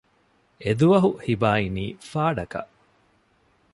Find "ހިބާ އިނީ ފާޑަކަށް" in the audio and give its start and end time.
1.25-2.71